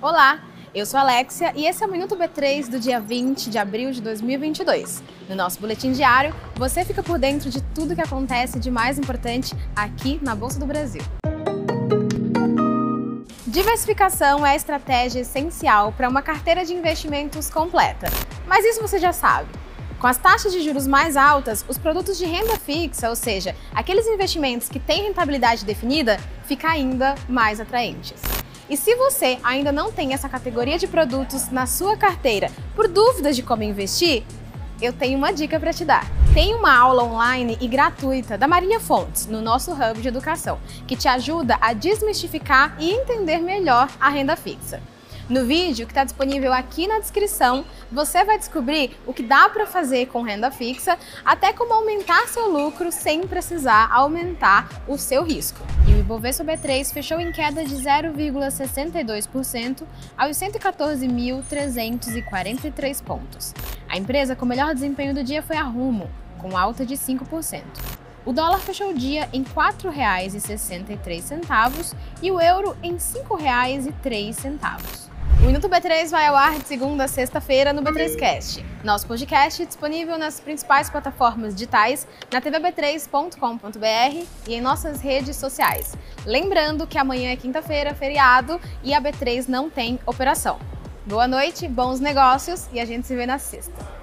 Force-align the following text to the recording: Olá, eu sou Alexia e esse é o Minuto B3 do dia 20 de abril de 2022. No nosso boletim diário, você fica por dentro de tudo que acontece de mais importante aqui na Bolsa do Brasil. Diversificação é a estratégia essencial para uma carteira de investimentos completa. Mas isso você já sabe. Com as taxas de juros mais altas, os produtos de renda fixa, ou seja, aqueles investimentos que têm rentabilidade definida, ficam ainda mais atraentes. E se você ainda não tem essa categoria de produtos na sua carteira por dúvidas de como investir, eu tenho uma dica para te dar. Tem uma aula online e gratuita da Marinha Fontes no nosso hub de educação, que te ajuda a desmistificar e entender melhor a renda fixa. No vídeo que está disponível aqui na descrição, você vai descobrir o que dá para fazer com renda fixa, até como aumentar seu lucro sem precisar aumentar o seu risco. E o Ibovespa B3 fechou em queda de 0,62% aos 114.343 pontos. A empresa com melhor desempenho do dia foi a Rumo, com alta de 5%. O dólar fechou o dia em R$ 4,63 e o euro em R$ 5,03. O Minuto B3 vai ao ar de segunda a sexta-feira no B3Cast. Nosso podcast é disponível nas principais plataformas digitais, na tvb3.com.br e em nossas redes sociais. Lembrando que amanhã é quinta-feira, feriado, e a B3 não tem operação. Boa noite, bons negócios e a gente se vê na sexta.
Olá, 0.00 0.40
eu 0.74 0.86
sou 0.86 0.98
Alexia 0.98 1.52
e 1.54 1.66
esse 1.66 1.84
é 1.84 1.86
o 1.86 1.90
Minuto 1.90 2.16
B3 2.16 2.70
do 2.70 2.80
dia 2.80 2.98
20 2.98 3.50
de 3.50 3.58
abril 3.58 3.90
de 3.92 4.00
2022. 4.00 5.02
No 5.28 5.36
nosso 5.36 5.60
boletim 5.60 5.92
diário, 5.92 6.34
você 6.56 6.86
fica 6.86 7.02
por 7.02 7.18
dentro 7.18 7.50
de 7.50 7.62
tudo 7.74 7.94
que 7.94 8.00
acontece 8.00 8.58
de 8.58 8.70
mais 8.70 8.98
importante 8.98 9.54
aqui 9.76 10.18
na 10.22 10.34
Bolsa 10.34 10.58
do 10.58 10.64
Brasil. 10.64 11.02
Diversificação 13.46 14.44
é 14.44 14.52
a 14.52 14.56
estratégia 14.56 15.20
essencial 15.20 15.92
para 15.92 16.08
uma 16.08 16.22
carteira 16.22 16.64
de 16.64 16.72
investimentos 16.72 17.50
completa. 17.50 18.06
Mas 18.46 18.64
isso 18.64 18.80
você 18.80 18.98
já 18.98 19.12
sabe. 19.12 19.48
Com 20.04 20.08
as 20.08 20.18
taxas 20.18 20.52
de 20.52 20.60
juros 20.60 20.86
mais 20.86 21.16
altas, 21.16 21.64
os 21.66 21.78
produtos 21.78 22.18
de 22.18 22.26
renda 22.26 22.58
fixa, 22.58 23.08
ou 23.08 23.16
seja, 23.16 23.56
aqueles 23.74 24.06
investimentos 24.06 24.68
que 24.68 24.78
têm 24.78 25.04
rentabilidade 25.04 25.64
definida, 25.64 26.20
ficam 26.44 26.68
ainda 26.68 27.14
mais 27.26 27.58
atraentes. 27.58 28.20
E 28.68 28.76
se 28.76 28.94
você 28.96 29.38
ainda 29.42 29.72
não 29.72 29.90
tem 29.90 30.12
essa 30.12 30.28
categoria 30.28 30.76
de 30.76 30.86
produtos 30.86 31.48
na 31.48 31.64
sua 31.64 31.96
carteira 31.96 32.50
por 32.76 32.86
dúvidas 32.86 33.34
de 33.34 33.42
como 33.42 33.62
investir, 33.62 34.24
eu 34.78 34.92
tenho 34.92 35.16
uma 35.16 35.32
dica 35.32 35.58
para 35.58 35.72
te 35.72 35.86
dar. 35.86 36.04
Tem 36.34 36.54
uma 36.54 36.76
aula 36.76 37.02
online 37.02 37.56
e 37.58 37.66
gratuita 37.66 38.36
da 38.36 38.46
Marinha 38.46 38.80
Fontes 38.80 39.24
no 39.24 39.40
nosso 39.40 39.72
hub 39.72 40.02
de 40.02 40.08
educação, 40.08 40.60
que 40.86 40.96
te 40.96 41.08
ajuda 41.08 41.56
a 41.62 41.72
desmistificar 41.72 42.76
e 42.78 42.90
entender 42.90 43.38
melhor 43.38 43.88
a 43.98 44.10
renda 44.10 44.36
fixa. 44.36 44.82
No 45.26 45.46
vídeo 45.46 45.86
que 45.86 45.92
está 45.92 46.04
disponível 46.04 46.52
aqui 46.52 46.86
na 46.86 46.98
descrição, 46.98 47.64
você 47.90 48.22
vai 48.24 48.38
descobrir 48.38 48.94
o 49.06 49.14
que 49.14 49.22
dá 49.22 49.48
para 49.48 49.66
fazer 49.66 50.08
com 50.08 50.20
renda 50.20 50.50
fixa, 50.50 50.98
até 51.24 51.50
como 51.50 51.72
aumentar 51.72 52.28
seu 52.28 52.50
lucro 52.50 52.92
sem 52.92 53.26
precisar 53.26 53.88
aumentar 53.90 54.68
o 54.86 54.98
seu 54.98 55.24
risco. 55.24 55.66
E 55.88 55.94
o 55.94 56.00
Ibovespa 56.00 56.44
B3 56.44 56.92
fechou 56.92 57.18
em 57.18 57.32
queda 57.32 57.64
de 57.64 57.74
0,62% 57.74 59.84
aos 60.14 60.36
114.343 60.36 63.02
pontos. 63.02 63.54
A 63.88 63.96
empresa 63.96 64.36
com 64.36 64.44
melhor 64.44 64.74
desempenho 64.74 65.14
do 65.14 65.24
dia 65.24 65.42
foi 65.42 65.56
a 65.56 65.62
Rumo, 65.62 66.10
com 66.38 66.54
alta 66.54 66.84
de 66.84 66.96
5%. 66.96 67.62
O 68.26 68.32
dólar 68.32 68.58
fechou 68.58 68.90
o 68.90 68.94
dia 68.94 69.26
em 69.32 69.42
R$ 69.42 69.48
4,63 69.54 71.94
e 72.22 72.30
o 72.30 72.38
euro 72.38 72.76
em 72.82 72.92
R$ 72.92 72.98
5,03. 72.98 75.03
O 75.44 75.46
Minuto 75.46 75.68
B3 75.68 76.08
vai 76.08 76.26
ao 76.26 76.34
ar 76.34 76.58
de 76.58 76.66
segunda 76.66 77.04
a 77.04 77.08
sexta-feira 77.08 77.70
no 77.70 77.82
B3Cast. 77.82 78.64
Nosso 78.82 79.06
podcast 79.06 79.62
é 79.62 79.66
disponível 79.66 80.16
nas 80.16 80.40
principais 80.40 80.88
plataformas 80.88 81.54
digitais, 81.54 82.08
na 82.32 82.40
tvb3.com.br 82.40 84.26
e 84.48 84.54
em 84.54 84.62
nossas 84.62 85.02
redes 85.02 85.36
sociais. 85.36 85.94
Lembrando 86.24 86.86
que 86.86 86.96
amanhã 86.96 87.30
é 87.30 87.36
quinta-feira, 87.36 87.94
feriado, 87.94 88.58
e 88.82 88.94
a 88.94 89.02
B3 89.02 89.46
não 89.46 89.68
tem 89.68 90.00
operação. 90.06 90.58
Boa 91.04 91.28
noite, 91.28 91.68
bons 91.68 92.00
negócios 92.00 92.66
e 92.72 92.80
a 92.80 92.86
gente 92.86 93.06
se 93.06 93.14
vê 93.14 93.26
na 93.26 93.38
sexta. 93.38 93.93